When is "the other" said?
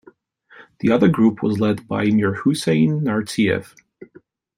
0.79-1.07